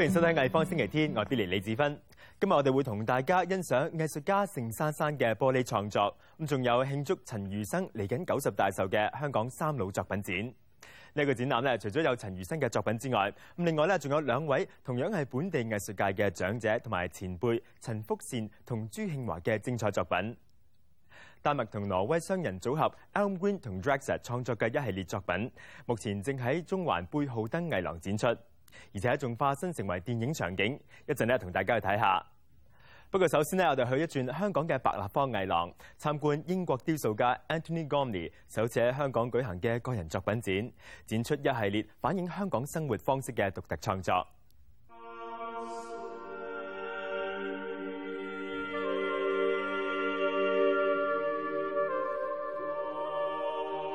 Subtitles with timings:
[0.00, 2.00] 歡迎收睇藝方星期天，我係 Billy 李子芬。
[2.40, 10.46] 今日我哋會同大家欣賞藝術家盛珊珊嘅玻璃創作，咁仲有慶祝陳如生嚟緊九十大壽嘅香港三老作品展。
[10.46, 10.54] 呢、
[11.16, 20.34] 這個展覽咧，除咗有陳如生嘅作品之外，咁另外咧仲有兩位同樣係本地藝術界嘅長者同埋前輩陳福善同朱慶華嘅精彩作品。
[21.42, 25.52] 丹麥同挪威商人組合 Elm Green 同 Draxa 創作嘅一系列作品，
[25.84, 28.34] 目前正喺中環貝浩登藝廊展出。
[28.94, 32.24] 而且仲化身成為電影場景，一陣咧同大家去睇下。
[33.10, 40.72] 不過首先呢，我哋去一轉香港嘅白立方藝廊，參觀英國雕塑家 Anthony Gomley 首次喺香港舉行嘅個人作品展，
[41.06, 44.26] 展出一系列反映香港生活方式嘅獨特創作。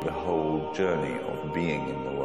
[0.02, 2.25] The whole journey of being in the world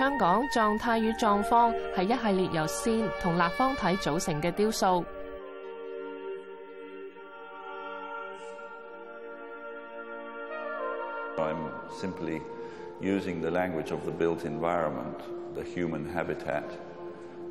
[0.00, 5.04] 香港状态与状况系一系列由线同立方体组成嘅雕塑。
[11.38, 12.40] I'm simply
[13.00, 15.20] using the language of the built environment,
[15.54, 16.64] the human habitat,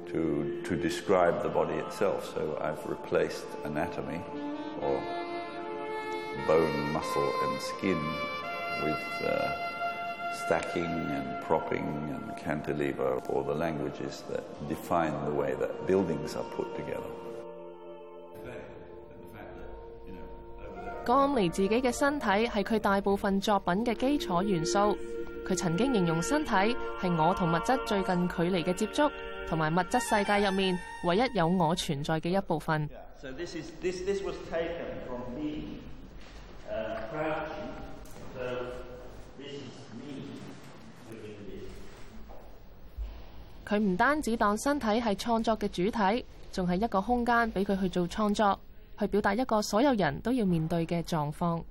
[0.08, 2.34] to, to describe the body itself.
[2.34, 4.22] So I've replaced anatomy
[4.82, 5.02] or
[6.48, 8.00] bone, muscle, and skin
[8.84, 9.69] with uh,
[10.33, 16.45] stacking and propping and cantilever, or the languages that define the way that buildings are
[16.57, 17.03] put together.
[21.05, 24.97] Gormley 自己嘅身體係佢大部分作品嘅基礎元素。
[25.47, 26.51] 佢曾經形容身體
[27.01, 29.11] 係我同物質最近距離嘅接觸，
[29.49, 32.89] 同埋物質世界入面唯一有我存在嘅一部分。
[33.21, 35.81] So this is this this was taken from me
[36.71, 37.73] uh, crouching.
[38.35, 38.45] So
[39.39, 40.39] this is me
[41.11, 41.69] doing this.
[43.71, 48.59] 佢唔單止當身體係創作嘅主體，仲係一個空間俾佢去做創作，
[48.99, 51.63] 去表達一個所有人都要面對嘅狀況。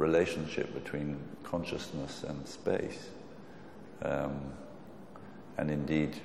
[0.00, 3.10] Relationship between consciousness and space.
[4.02, 4.40] Um,
[5.58, 6.16] and indeed,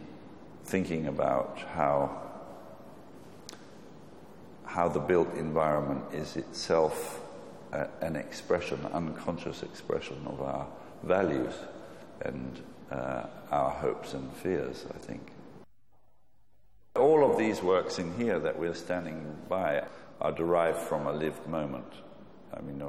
[0.63, 2.21] thinking about how
[4.65, 7.21] how the built environment is itself
[7.71, 10.67] a, an expression, unconscious expression of our
[11.03, 11.53] values
[12.21, 12.61] and
[12.91, 15.31] uh, our hopes and fears, I think.
[16.95, 19.83] All of these works in here that we're standing by
[20.19, 21.93] are derived from a lived moment.
[22.57, 22.81] I mean,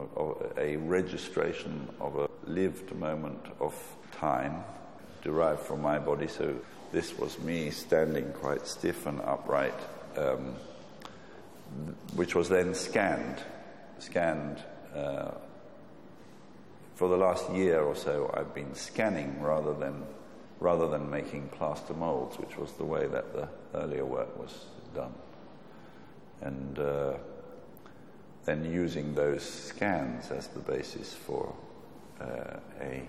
[0.56, 3.75] a, registration of a lived moment of
[4.12, 4.62] time
[5.22, 6.28] derived from my body.
[6.28, 6.54] So
[6.93, 9.75] this was me standing quite stiff and upright.
[10.16, 10.54] Um,
[12.15, 13.43] which was then scanned,
[13.99, 14.62] scanned.
[14.94, 15.32] Uh,
[16.94, 20.04] for the last year or so, I've been scanning rather than
[20.59, 24.65] rather than making plaster molds, which was the way that the earlier work was
[24.95, 25.12] done,
[26.41, 27.12] and uh,
[28.47, 31.53] then using those scans as the basis for
[32.21, 33.03] uh, a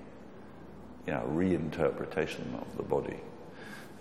[1.06, 3.20] you know reinterpretation of the body.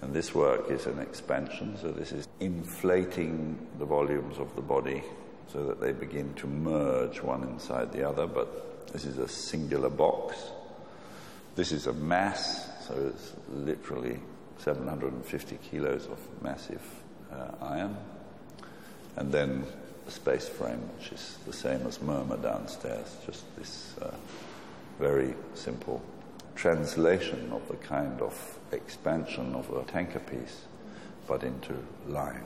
[0.03, 5.03] And this work is an expansion, so this is inflating the volumes of the body
[5.53, 8.27] so that they begin to merge one inside the other.
[8.27, 10.37] But this is a singular box.
[11.55, 14.21] This is a mass, so it's literally
[14.59, 16.83] 750 kilos of massive
[17.33, 17.97] uh, iron.
[19.17, 24.11] And then the space frame, which is the same as Murmur downstairs, just this uh,
[24.99, 26.01] very simple
[26.55, 28.33] translation of the kind of
[28.73, 30.67] expansion of a tanker piece,
[31.29, 31.75] but into
[32.09, 32.45] line.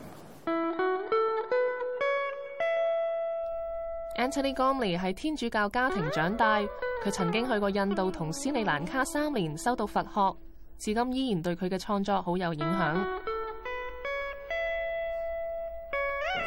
[4.17, 6.61] Antony Gormley 係天主教家庭長大，
[7.05, 10.37] 佢曾經去過印度同斯里蘭卡三年，修讀佛學，
[10.79, 13.19] 至今依然對佢嘅創作好有影響。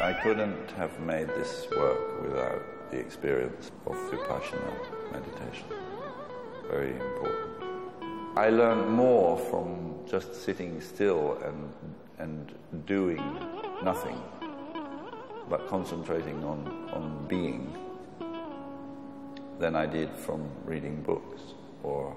[0.04, 4.74] I couldn't have made this work without the experience of Vipassana
[5.10, 5.64] meditation.
[6.68, 8.36] Very important.
[8.36, 11.72] I learned more from just sitting still and,
[12.18, 12.52] and
[12.84, 13.24] doing
[13.82, 14.20] nothing,
[15.48, 17.74] but concentrating on, on being,
[19.58, 22.14] than I did from reading books or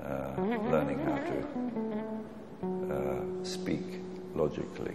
[0.00, 0.30] uh,
[0.70, 4.00] learning how to uh, speak
[4.36, 4.94] logically.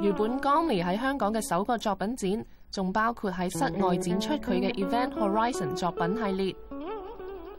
[0.00, 6.56] 原本 Gormley 喺香港嘅首个作品展，仲包括喺室外展出佢嘅 Event Horizon 作品系列。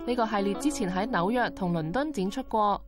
[0.07, 2.81] 呢、个系列之前喺纽约同伦敦展出过，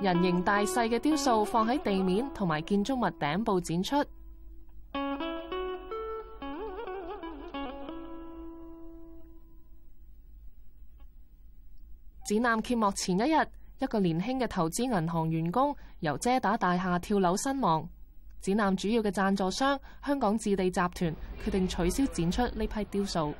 [0.00, 3.96] 人形大細嘅雕塑放喺地面同埋建筑物顶部展出。
[12.24, 13.46] 展览揭幕前一日，
[13.79, 17.87] 一个年轻嘅投资银行员工由遮打大厦跳楼身亡。
[18.41, 23.33] 展览主要嘅赞助商香港置地集团决定取消展出呢批雕塑。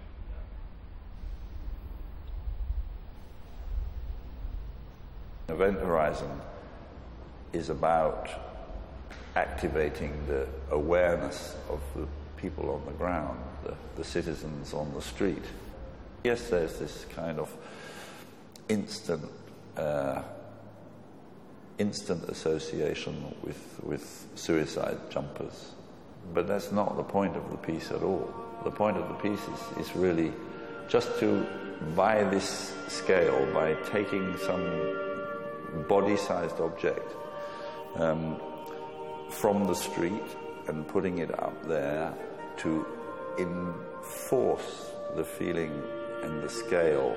[5.47, 6.29] Event Horizon
[7.53, 8.29] is about
[9.35, 12.05] activating the awareness of the
[12.37, 15.43] people on the ground, the, the citizens on the street.
[16.23, 17.49] Yes, there's this kind of
[18.67, 19.23] instant,
[19.76, 20.22] uh,
[21.78, 25.72] instant association with, with suicide jumpers,
[26.32, 28.32] but that's not the point of the piece at all.
[28.64, 30.32] The point of the piece is, is really
[30.88, 31.46] just to,
[31.96, 37.14] by this scale, by taking some body-sized object
[37.96, 38.40] um,
[39.28, 40.22] from the street
[40.68, 42.14] and putting it up there
[42.58, 42.86] to
[43.38, 45.82] enforce the feeling
[46.22, 47.16] and the scale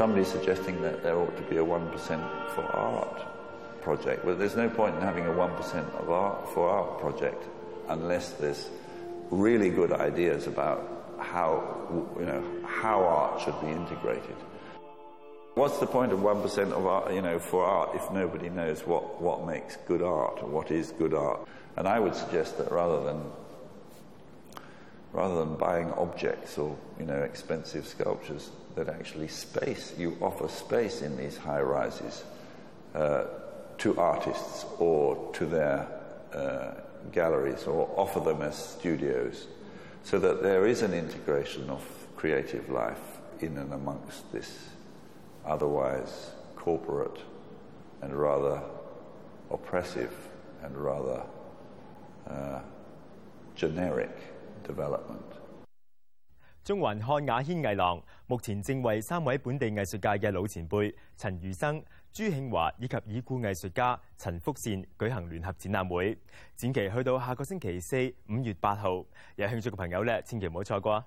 [0.00, 1.92] Somebody's suggesting that there ought to be a 1%
[2.54, 3.22] for art
[3.82, 7.44] project, Well, there's no point in having a 1% of art for art project
[7.90, 8.70] unless there's
[9.30, 11.86] really good ideas about how,
[12.18, 14.36] you know, how art should be integrated.
[15.54, 19.20] What's the point of 1% of art, you know, for art if nobody knows what,
[19.20, 21.46] what makes good art or what is good art?
[21.76, 23.20] And I would suggest that rather than
[25.12, 31.02] rather than buying objects or you know expensive sculptures that actually space you offer space
[31.02, 32.24] in these high rises
[32.94, 33.24] uh,
[33.78, 35.86] to artists or to their
[36.32, 36.72] uh,
[37.12, 39.46] galleries or offer them as studios
[40.04, 41.82] so that there is an integration of
[42.16, 44.68] creative life in and amongst this
[45.44, 47.18] otherwise corporate
[48.02, 48.60] and rather
[49.50, 50.12] oppressive
[50.62, 51.22] and rather
[52.28, 52.60] uh,
[53.56, 54.16] generic
[54.70, 55.18] development.
[56.62, 66.16] 中环汉雅轩艺廊目前正为三位本地艺术界嘅老前辈陈如生、朱庆华以及已故艺术家陈福善举行联合展览会，
[66.56, 69.04] 展期去到下个星期四五月八号，
[69.36, 71.06] 有兴趣嘅朋友咧，千祈唔好错过啊！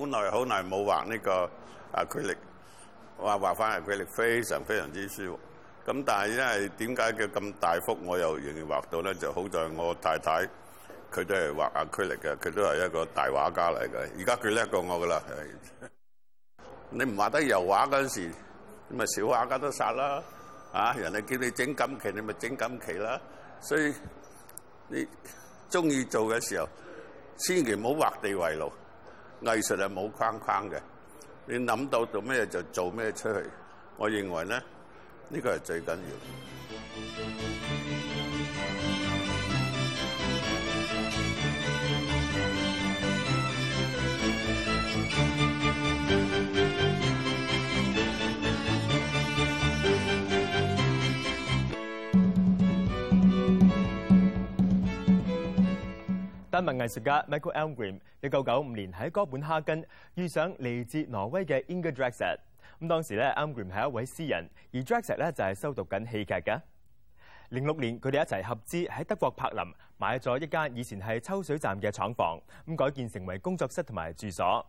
[0.00, 1.50] 好耐好耐冇畫呢個
[1.92, 2.36] 啊佢力，
[3.18, 5.40] 哇畫翻嚟佢力非常非常之舒服。
[5.86, 9.14] 咁但係因為點解佢咁大幅，我又仍然畫到咧？
[9.14, 10.42] 就好在我太太
[11.12, 14.08] 佢都係畫亞區嚟嘅，佢都係一個大畫家嚟嘅。
[14.18, 15.22] 而家佢叻過我噶啦。
[16.90, 18.28] 你唔畫得油畫嗰陣時，
[18.90, 20.22] 咁咪小畫家都殺啦。
[20.72, 23.20] 啊，人哋叫你整錦旗，你咪整錦旗啦。
[23.60, 23.94] 所以
[24.88, 25.06] 你
[25.70, 26.68] 中意做嘅時候，
[27.38, 28.68] 千祈唔好畫地為牢。
[29.42, 30.78] 藝術係冇框框嘅，
[31.46, 33.44] 你諗到做咩就做咩出去。
[33.96, 34.62] 我認為咧，
[35.28, 37.95] 呢個係最緊要。
[56.56, 62.38] 丹麥藝術家 Michael Elmgren 一九九五年喺哥本哈根遇上嚟自挪威嘅 Inger Draxset，。
[62.80, 66.58] 咁當時咧，Elmgren 係一位詩人，而 Draxset 咧就係修讀緊戲劇嘅。
[67.50, 74.64] 零六年，佢哋一齊合資喺德國柏林買咗一間以前係抽水站嘅廠房，咁改建成为工作室同埋住所。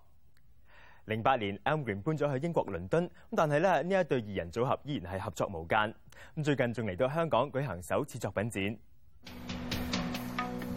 [1.05, 5.95] 零八年，Elmgren 搬咗去英國倫敦，咁但係咧呢一對二人組合依然係合作無間。
[6.35, 9.56] 咁最近仲嚟到香港舉行首次作品展。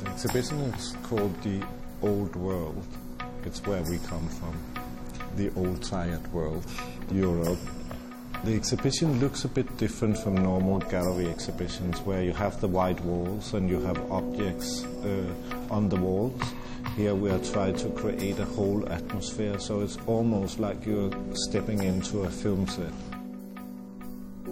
[0.06, 1.62] exhibition is called The
[2.02, 2.86] Old World.
[3.44, 4.54] It's where we come from,
[5.36, 6.64] the old tired world,
[7.10, 7.58] Europe.
[8.44, 13.00] The exhibition looks a bit different from normal gallery exhibitions where you have the white
[13.02, 15.24] walls and you have objects uh,
[15.70, 16.40] on the walls.
[16.96, 21.82] Here we are trying to create a whole atmosphere, so it's almost like you're stepping
[21.82, 22.92] into a film set.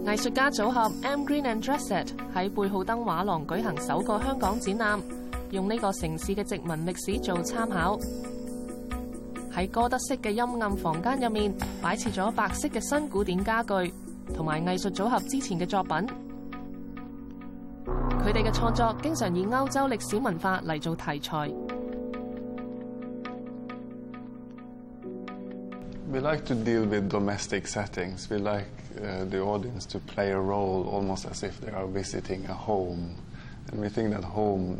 [0.05, 5.18] 藝術家組合 Elmgreen and Dragset 喺貝浩登畫廊舉行首個香港展覽。
[5.51, 7.99] 用呢个城市嘅殖民歷史做參考。
[9.53, 11.53] 喺哥德式嘅陰暗房間入面，
[11.83, 13.93] 擺設咗白色嘅新古典家具，
[14.35, 15.95] 同埋藝術組合之前嘅作品。
[18.21, 21.51] 佢哋嘅創作經常以歐洲歷史文化嚟做題材。
[26.11, 28.29] We like to deal with domestic settings.
[28.31, 28.67] We like
[28.99, 33.15] uh, the audience to play a role almost as if they are visiting a home.
[33.71, 34.79] And we think that home,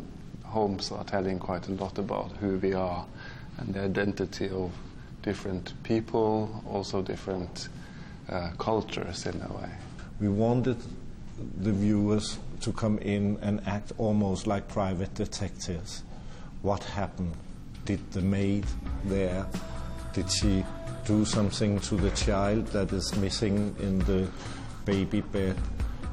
[0.49, 3.05] homes are telling quite a lot about who we are
[3.57, 4.71] and the identity of
[5.21, 7.69] different people, also different
[8.29, 9.69] uh, cultures in a way.
[10.19, 10.77] We wanted
[11.61, 16.03] the viewers to come in and act almost like private detectives.
[16.61, 17.33] What happened?
[17.85, 18.65] Did the maid
[19.05, 19.45] there,
[20.13, 20.65] did she
[21.05, 24.27] do something to the child that is missing in the
[24.85, 25.55] baby bed?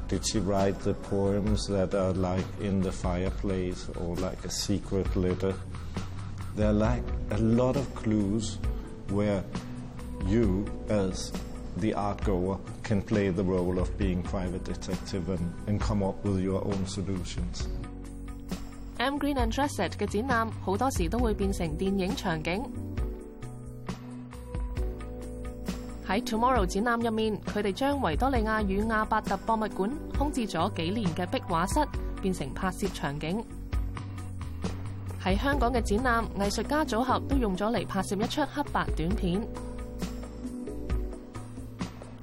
[0.07, 5.13] Did she write the poems that are like in the fireplace or like a secret
[5.17, 5.53] letter?
[6.55, 8.57] There are like a lot of clues
[9.09, 9.43] where
[10.25, 11.33] you, as
[11.77, 16.23] the art goer, can play the role of being private detective and, and come up
[16.23, 17.67] with your own solutions.
[18.99, 22.86] Elmgreen and Dragset 嘅展覽好多時都會變成電影場景。
[26.07, 31.85] 喺 Tomorrow 展覽入面，佢哋將維多利亞與亞伯特博物館空置咗幾年嘅壁畫室
[32.21, 33.43] 變成拍攝場景。
[35.21, 39.41] 喺香港嘅展覽，藝術家組合都用咗嚟拍攝一出黑白短片。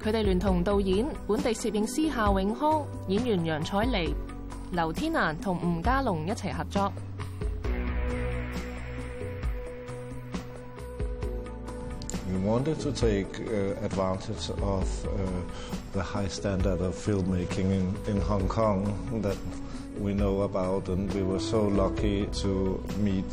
[0.03, 4.15] 佢哋聯同導演、本地攝影師夏永康、演員楊采妮、
[4.71, 6.91] 劉天蘭同吳家龍一齊合作。
[12.35, 15.09] We wanted to take uh, advantage of uh,
[15.93, 19.37] the high standard of filmmaking in, in Hong Kong that
[19.97, 23.23] we know about, and we were so lucky to meet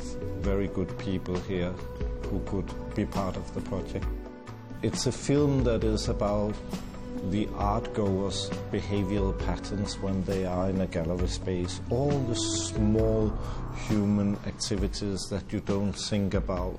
[0.40, 1.73] very good people here
[2.30, 4.06] who could be part of the project.
[4.82, 6.54] It's a film that is about
[7.30, 13.37] the art goers' behavioral patterns when they are in a gallery space, all the small
[13.88, 16.78] human activities that you don't think about.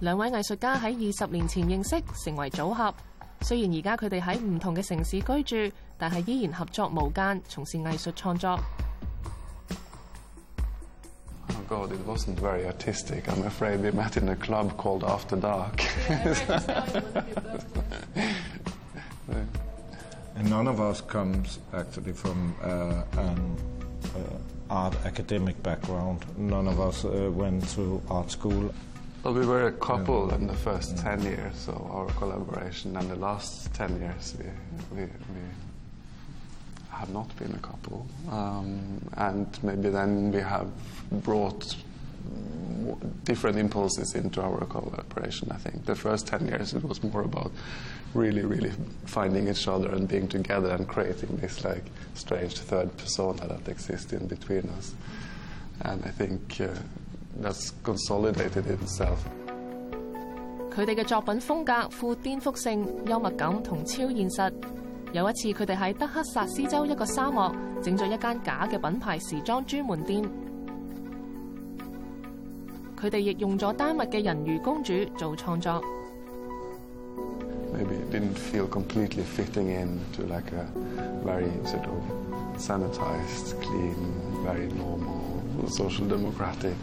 [0.00, 2.94] 两位艺术家喺二十年前认识，成为组合。
[3.42, 8.58] 虽然而家佢哋喺唔同嘅城市居住，但系依然合作无间，从事艺术创作。
[11.50, 13.28] Oh God, it wasn't very artistic.
[13.28, 15.82] I'm afraid we met in a club called After Dark.
[20.36, 23.56] And none of us comes actually from uh, an
[24.14, 24.18] uh,
[24.68, 26.24] art academic background.
[26.36, 28.72] None of us uh, went to art school.
[29.23, 33.17] Well, we were a couple in the first 10 years of our collaboration, and the
[33.17, 34.45] last 10 years we,
[34.95, 35.09] we, we
[36.91, 38.07] have not been a couple.
[38.31, 40.69] Um, and maybe then we have
[41.11, 41.75] brought
[43.25, 45.51] different impulses into our collaboration.
[45.51, 47.51] I think the first ten years it was more about
[48.13, 48.71] really, really
[49.05, 51.83] finding each other and being together and creating this like
[52.13, 54.93] strange third persona that exists in between us.
[55.81, 56.69] And I think uh,
[57.41, 59.17] that's consolidated itself.
[60.71, 64.53] 佢哋嘅作品風格富顛覆性、幽默感同超現實。
[65.11, 70.23] 有一次，佢哋喺德克薩斯州一個沙漠整咗一間假嘅品牌時裝專門店。
[72.95, 75.81] 佢哋亦用咗丹麥嘅人魚公主做創作。
[77.73, 80.65] maybe it didn't feel completely fitting in to like a
[81.23, 82.01] very sort of
[82.57, 83.95] sanitized, clean,
[84.43, 86.73] very normal social democratic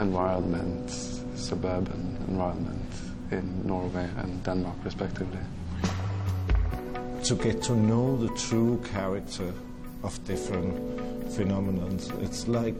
[0.00, 0.90] environment,
[1.36, 2.92] suburban environment
[3.30, 5.40] in Norway and Denmark respectively.
[7.26, 9.52] to get to know the true character
[10.04, 10.78] of different
[11.32, 11.84] phenomena.
[12.20, 12.76] It's like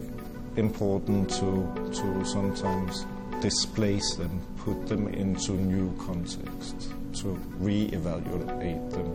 [0.56, 1.66] important to
[2.00, 3.06] to sometimes
[3.40, 9.08] displace them, put them into new contexts, to re-evaluate them.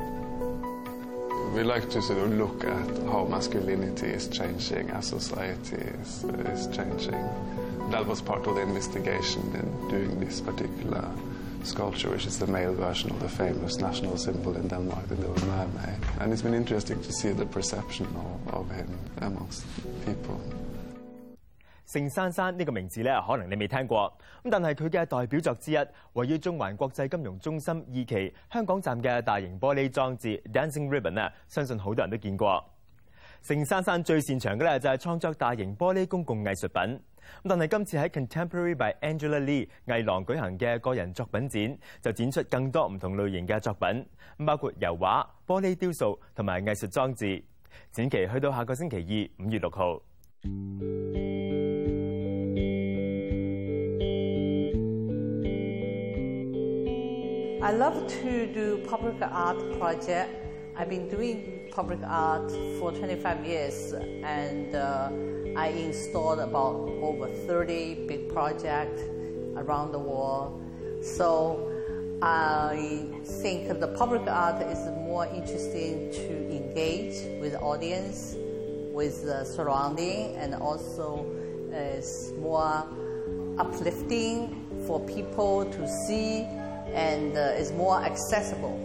[1.55, 6.67] We like to sort of look at how masculinity is changing as society is, is
[6.75, 7.23] changing.
[7.91, 11.03] That was part of the investigation in doing this particular
[11.63, 15.45] sculpture, which is the male version of the famous national symbol in Denmark, the Little
[15.45, 15.99] Mermaid.
[16.19, 18.87] And it's been interesting to see the perception of, of him
[19.19, 19.65] amongst
[20.05, 20.39] people.
[21.85, 24.09] 盛珊珊呢個名字咧，可能你未聽過，
[24.43, 25.77] 咁但係佢嘅代表作之一，
[26.13, 32.63] 位於中環國際金融中心二期香港站嘅大型玻璃裝置 Dancing Ribbon 啊，相信好多人都見過。
[33.41, 36.97] 盛珊珊最擅長嘅咧就係創作大型玻璃公共藝術品，
[37.43, 44.05] 但係今次喺 Contemporary by Angela Lee 藝廊舉行嘅個人作品展，就展出更多唔同類型嘅作品，
[44.45, 47.43] 包括油画、玻璃雕塑同埋藝術裝置。
[47.91, 50.01] 展期去到下個星期二五月六號。
[57.63, 60.40] I love to do public art project.
[60.81, 65.11] I've been doing public art for 25 years, and uh,
[65.55, 68.99] I installed about over 30 big projects
[69.57, 70.59] around the world.
[71.03, 71.71] So
[72.23, 78.33] I think the public art is more interesting to engage with audience,
[78.91, 81.27] with the surrounding, and also
[81.71, 82.87] is more
[83.59, 86.39] uplifting for people to see
[86.95, 88.80] and uh, is more accessible.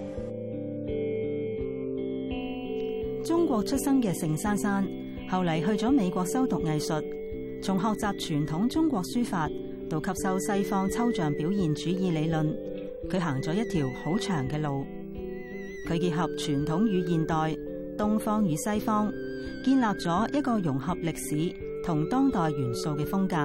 [3.47, 4.83] 中國出生嘅盛珊珊，
[5.31, 7.01] 後嚟去咗美國修讀藝術，
[7.63, 9.49] 從學習傳統中國書法
[9.89, 12.53] 到吸收西方抽象表現主義理論，
[13.09, 14.85] 佢行咗一條好長嘅路。
[15.89, 17.57] 佢結合傳統與現代、
[17.97, 19.13] 東方與西方，
[19.65, 21.55] 建立咗一個融合歷史
[21.85, 23.37] 同當代元素嘅風格。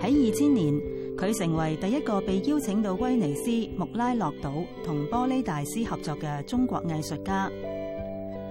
[0.00, 0.80] 喺二千年，
[1.16, 7.48] 佢成為第一個被邀請到威尼斯穆拉諾島同玻璃大師合作嘅中國藝術家。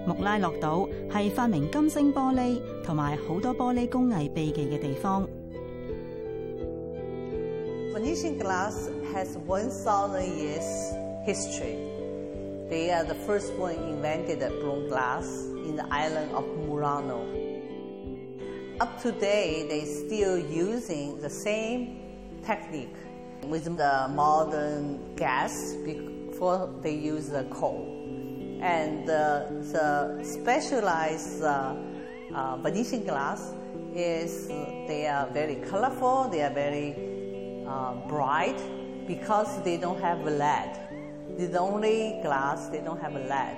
[0.05, 5.27] 穆拉諾島係發明金星玻璃同埋好多玻璃工藝秘技嘅地方。
[7.93, 10.63] Venetian glass has one thousand years
[11.25, 11.77] history.
[12.69, 15.25] They are the first one invented blown glass
[15.67, 17.25] in the island of Murano.
[18.79, 22.03] Up today, they still using the same
[22.45, 22.95] technique
[23.43, 27.99] with the modern gas before they use the coal.
[28.61, 31.75] And uh, the specialized uh,
[32.33, 33.53] uh, Venetian glass
[33.93, 34.47] is
[34.87, 36.95] they are very colorful, they are very
[37.67, 38.59] uh, bright
[39.07, 40.79] because they don't have lead.
[41.37, 43.57] They're the only glass they don't have lead,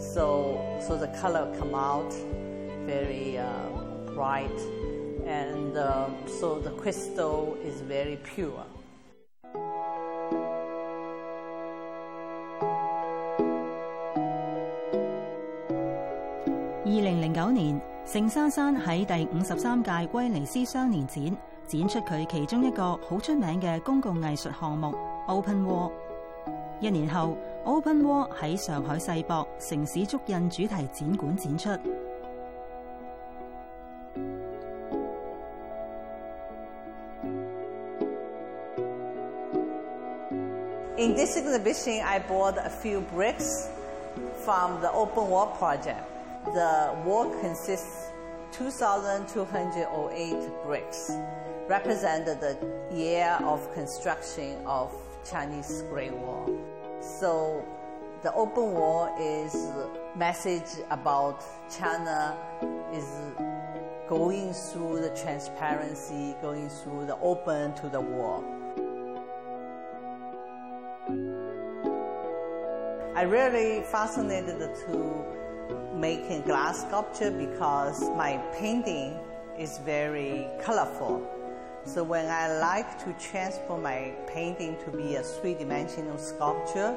[0.00, 2.12] so so the color come out
[2.86, 3.68] very uh,
[4.14, 4.56] bright,
[5.26, 5.74] and
[6.26, 8.64] so the crystal is very pure.
[16.84, 21.24] 二零零九年，盛珊珊喺第五十三届威尼斯双年展
[21.66, 24.94] 展出佢其中一个好出名嘅公共艺术项目
[25.26, 25.90] Open Wall。
[26.80, 31.70] 一年后，Open Wall 喺上海世博城市足印主题展馆展出。
[41.02, 43.68] In this exhibition, I bought a few bricks
[44.44, 46.08] from the Open Wall project.
[46.44, 48.12] The wall consists
[48.52, 51.10] 2,208 bricks,
[51.66, 52.56] represent the
[52.94, 54.94] year of construction of
[55.28, 56.48] Chinese Great Wall.
[57.00, 57.64] So
[58.22, 59.52] The open wall is
[60.14, 61.44] message about
[61.76, 62.36] China
[62.92, 63.04] is
[64.08, 68.44] going through the transparency, going through the open to the world.
[73.22, 75.24] I really fascinated to
[75.94, 79.16] making glass sculpture because my painting
[79.56, 81.22] is very colorful.
[81.84, 86.96] So when I like to transform my painting to be a three-dimensional sculpture,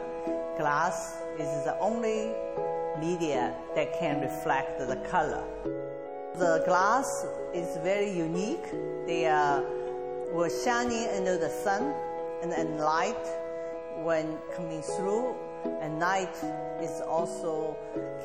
[0.57, 2.31] glass is the only
[2.99, 5.43] media that can reflect the color.
[6.39, 8.65] The glass is very unique.
[9.05, 9.63] They are
[10.31, 11.93] were shining under the sun,
[12.41, 13.27] and then light
[14.01, 15.35] when coming through,
[15.81, 16.35] and night
[16.81, 17.77] is also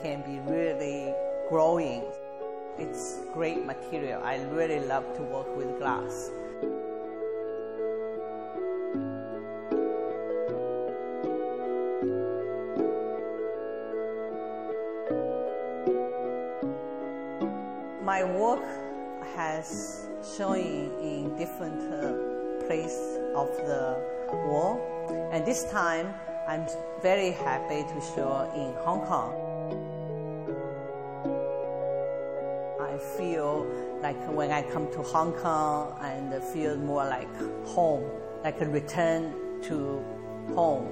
[0.03, 1.15] can be really
[1.49, 2.05] growing.
[2.79, 4.23] It's great material.
[4.23, 6.31] I really love to work with glass.
[18.03, 18.65] My work
[19.37, 22.31] has showing in different uh,
[23.35, 23.99] of the
[24.47, 24.81] world,
[25.33, 26.15] and this time
[26.51, 26.67] I'm
[27.01, 29.31] very happy to show in Hong Kong.
[32.81, 33.69] I feel
[34.03, 37.33] like when I come to Hong Kong and feel more like
[37.67, 38.03] home,
[38.43, 39.33] like a return
[39.63, 40.05] to
[40.53, 40.89] home.